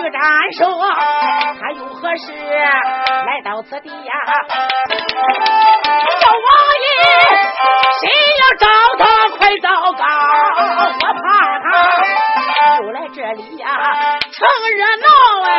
[0.00, 0.20] 徐展
[0.58, 0.60] 说
[1.60, 4.12] 他有何事来到此地呀、
[6.20, 6.44] 小王
[6.82, 6.84] 爷，
[8.00, 8.02] 谁
[8.40, 8.66] 要找
[8.98, 9.04] 他
[9.38, 10.04] 快糟糕，
[11.00, 11.24] 我怕
[11.60, 11.66] 他
[12.82, 13.66] 又来这里呀、
[14.32, 14.36] 成
[14.76, 15.06] 热闹
[15.46, 15.50] 哎。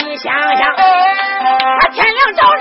[0.00, 2.54] 你想想，他天亮找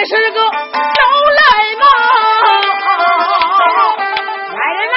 [0.00, 0.56] 的是个招
[1.36, 1.40] 来
[1.78, 1.84] 猫。
[4.56, 4.96] 来人呐，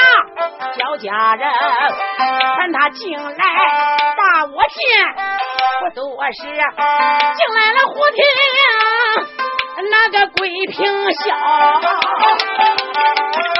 [0.78, 1.44] 叫家人
[2.56, 3.44] 传他进来，
[4.16, 4.80] 把我见。
[5.82, 6.02] 不多
[6.32, 6.48] 时，进
[7.54, 8.24] 来了胡廷，
[9.92, 10.40] 那个桂
[10.72, 11.22] 平笑。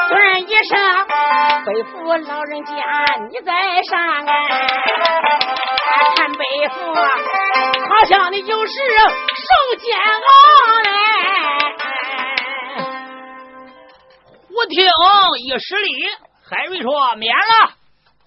[0.10, 0.72] 转一声，
[1.66, 2.72] 吩咐老人家
[3.30, 3.52] 你在
[3.84, 3.92] 上
[4.26, 4.32] 啊，
[6.16, 6.76] 看背负，
[7.90, 10.90] 好像你就是受煎熬嘞。
[14.48, 14.86] 胡听
[15.40, 16.08] 一施礼，
[16.44, 17.76] 海瑞说免了。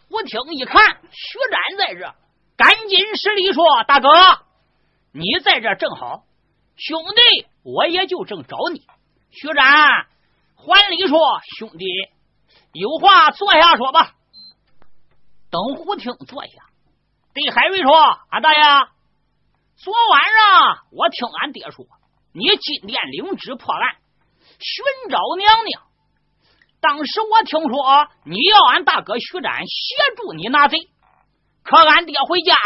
[0.09, 2.15] 胡听一看徐展在这，
[2.57, 4.09] 赶紧施礼说：“大哥，
[5.13, 6.23] 你在这正好，
[6.77, 8.83] 兄弟我也就正找你。”
[9.31, 10.07] 徐展
[10.57, 11.19] 还礼说
[11.59, 11.85] ：“兄弟，
[12.73, 14.13] 有话坐下说吧。”
[15.51, 16.51] 等胡听坐下，
[17.37, 17.93] 对海瑞说
[18.33, 18.59] ：“俺大爷，
[19.77, 21.85] 昨晚上我听俺爹说，
[22.33, 23.97] 你金殿领旨破案，
[24.59, 25.83] 寻找娘娘。
[26.81, 30.89] 当时我听说你要俺大哥徐展协助你拿贼，
[31.63, 32.57] 可俺爹回家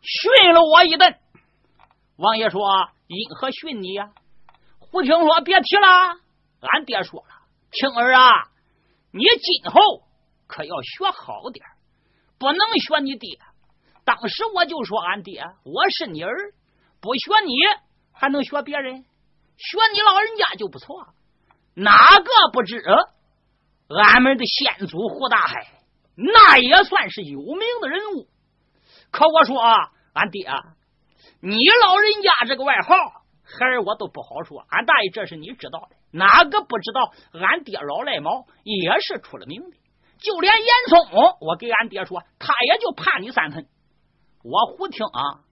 [0.00, 1.18] 训了我一顿。
[2.14, 4.12] 王爷说：“因何训你呀、
[4.78, 5.88] 胡听说：“别提了，
[6.60, 7.34] 俺爹说了，
[7.72, 8.48] 青儿啊，
[9.10, 10.04] 你今后
[10.46, 11.66] 可要学好点
[12.38, 13.40] 不能学你爹。
[14.04, 16.52] 当时我就说俺爹，我是你儿，
[17.00, 17.52] 不学你
[18.12, 19.04] 还能学别人？
[19.56, 21.08] 学你老人家就不错。
[21.74, 22.82] 哪个不知？
[23.88, 25.66] 俺们的先祖胡大海，
[26.14, 28.28] 那也算是有名的人物。
[29.10, 30.48] 可我说啊，俺爹，
[31.40, 32.94] 你老人家这个外号，
[33.44, 34.64] 孩儿我都不好说。
[34.68, 37.12] 俺大爷这是你知道的，哪个不知道？
[37.32, 39.76] 俺爹老赖毛也是出了名的。
[40.18, 43.66] 就连严嵩，我给俺爹说，他也就怕你三分。
[44.42, 45.44] 我胡听啊，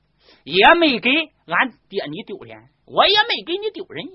[0.44, 1.10] 也没给
[1.46, 4.06] 俺爹你丢脸，我也没给你丢人，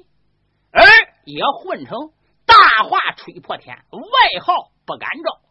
[0.71, 0.83] 而
[1.25, 2.11] 也混成
[2.45, 5.41] 大话吹破天，外号不敢招。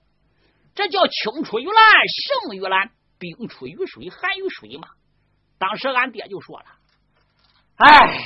[0.75, 1.75] 这叫青出于蓝
[2.09, 4.89] 胜于蓝，冰出于水寒于水嘛。
[5.59, 6.65] 当时俺爹就说了
[7.77, 8.25] ：“哎，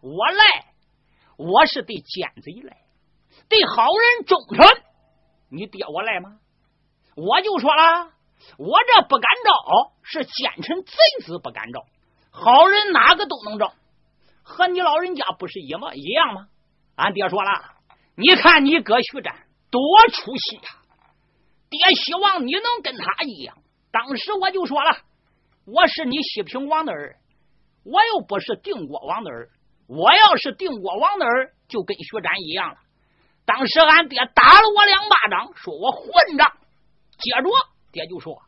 [0.00, 0.72] 我来，
[1.36, 2.78] 我是对奸贼来，
[3.48, 4.64] 对好人忠诚。
[5.50, 6.38] 你爹我来吗？
[7.16, 8.12] 我就说了，
[8.56, 10.92] 我这不敢招，是奸臣贼
[11.24, 11.84] 子不敢招，
[12.30, 13.72] 好人哪个都能招，
[14.42, 16.48] 和你老人家不是一模一样吗？
[16.96, 17.50] 俺爹说了，
[18.16, 20.62] 你看你哥徐展多出息呀、
[21.70, 23.58] 爹希望你能跟他一样。
[23.92, 24.98] 当时我就说了，
[25.66, 27.16] 我是你西平王的儿，
[27.84, 29.50] 我又不是定国王的儿。
[29.86, 32.76] 我要是定国王的儿，就跟徐展一样了。
[33.46, 36.52] 当时俺爹打了我两巴掌，说我混账。
[37.18, 37.48] 接着
[37.92, 38.42] 爹就说：“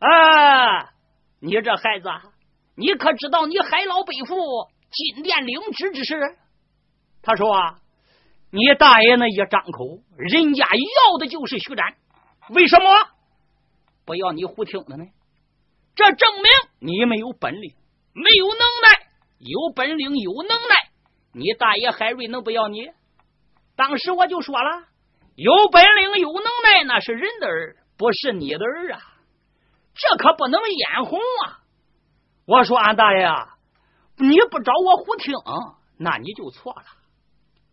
[0.00, 0.90] 啊，
[1.40, 2.08] 你这孩子，
[2.74, 4.36] 你可知道你海老背负
[4.90, 6.14] 金殿领旨之事？”
[7.22, 7.78] 他说：“啊
[8.50, 11.96] 你大爷那一张口，人家要的就是徐展，
[12.48, 12.86] 为什么
[14.06, 15.04] 不要你胡听的呢？
[15.94, 16.44] 这证明
[16.78, 17.74] 你没有本领，
[18.14, 19.08] 没有能耐。
[19.38, 20.90] 有本领有能耐，
[21.32, 22.90] 你大爷海瑞能不要你？
[23.76, 24.86] 当时我就说了，
[25.34, 29.00] 有本领有能耐那是人的儿，不是你的儿啊！
[29.94, 31.60] 这可不能眼红啊！
[32.46, 33.58] 我说俺大爷啊，
[34.16, 35.34] 你不找我胡听，
[35.98, 36.84] 那你就错了。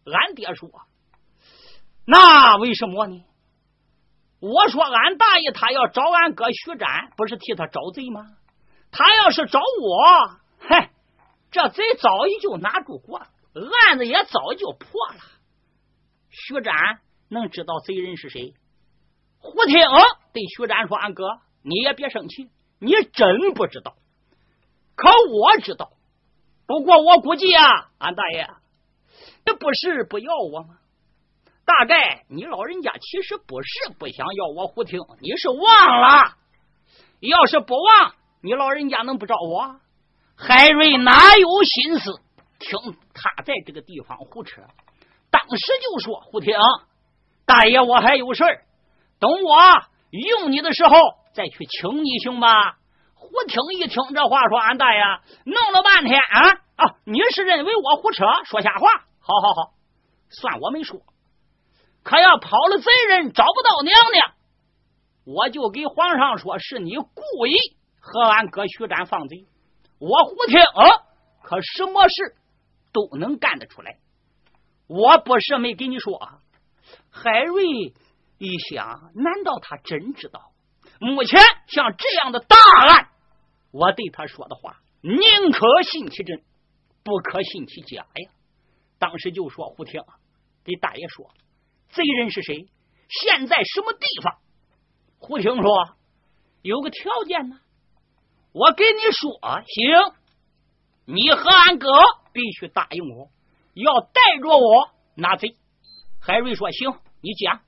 [0.05, 0.69] 俺爹说
[2.05, 3.23] ：“那为什么呢？”
[4.41, 8.35] 我说：“俺大爷他要找俺哥徐展，不是替他找贼吗？
[8.91, 10.91] 他要是找我，嗨，
[11.51, 13.27] 这贼早已就拿住过了，
[13.87, 15.21] 案子也早就破了。
[16.29, 16.73] 徐展
[17.29, 18.53] 能知道贼人是谁？
[19.51, 19.79] 胡听
[20.33, 21.23] 对徐展说：‘俺哥，
[21.61, 23.95] 你也别生气，你真不知道。
[24.95, 25.91] 可我知道。
[26.67, 28.49] 不过我估计啊，俺大爷。’”
[29.45, 30.77] 这不是不要我吗？
[31.65, 36.35] 大概你老人家其实不是不想要我胡听，你是忘了。
[37.19, 39.79] 要是不忘，你老人家能不找我？
[40.35, 42.19] 海瑞哪有心思
[42.59, 44.63] 听他在这个地方胡扯？
[45.29, 46.55] 当时就说：“胡听，
[47.45, 48.64] 大爷，我还有事儿，
[49.25, 49.57] 等我
[50.11, 50.93] 用你的时候
[51.33, 52.77] 再去请你，行吧？”
[53.17, 55.01] 胡听一听这话，说：“俺大爷
[55.45, 56.95] 弄了半天啊啊！
[57.05, 58.87] 你是认为我胡扯，说瞎话？”
[59.19, 59.73] 好好好，
[60.29, 61.01] 算我没说。
[62.03, 64.31] 可要跑了贼人，找不到娘娘，
[65.25, 67.55] 我就给皇上说是你故意
[67.99, 69.47] 和俺哥徐展放贼。
[69.97, 70.59] 我胡听，
[71.41, 72.35] 可什么事
[72.93, 73.97] 都能干得出来。
[74.87, 76.29] 我不是没给你说。
[77.09, 77.65] 海瑞
[78.37, 80.51] 一想，难道他真知道？
[80.99, 82.55] 目前像这样的大
[82.87, 83.09] 案，
[83.71, 85.19] 我对他说的话，宁
[85.51, 86.41] 可信其真，
[87.03, 88.31] 不可信其假呀。
[88.97, 90.01] 当时就说胡听，
[90.63, 91.29] 给大爷说，
[91.89, 92.69] 贼人是谁？
[93.09, 94.37] 现在什么地方？
[95.17, 95.97] 胡听说
[96.61, 97.59] 有个条件呢，
[98.53, 99.31] 我给你说，
[99.65, 100.15] 行，
[101.05, 101.89] 你和俺哥
[102.31, 103.29] 必须答应我，
[103.73, 105.57] 要带着我拿贼。
[106.21, 107.61] 海瑞说行，你讲。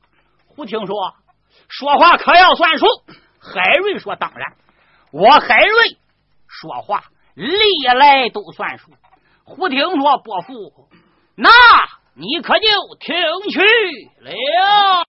[0.57, 1.13] 不听说
[1.69, 2.87] 说话可要算数。
[3.39, 4.55] 海瑞说当然，
[5.11, 5.97] 我海瑞
[6.47, 7.03] 说话
[7.35, 7.53] 历
[7.95, 8.91] 来都算数。
[9.43, 10.89] 胡听说伯父。
[11.35, 11.47] 那
[12.15, 12.65] 你可就
[12.99, 13.15] 听
[13.51, 13.61] 去
[14.19, 15.06] 了。